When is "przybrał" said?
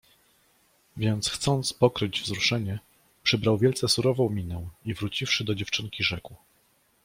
3.23-3.57